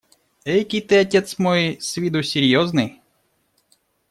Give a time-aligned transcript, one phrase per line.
[0.45, 3.03] Экий ты, отец мой, с виду серьезный!